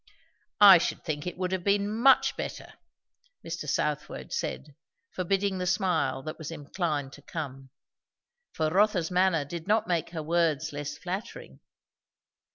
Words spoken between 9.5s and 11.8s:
not make her words less flattering.